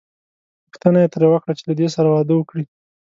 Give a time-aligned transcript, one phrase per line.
[0.67, 2.63] غوښتنه یې ترې وکړه چې له دې سره واده وکړي.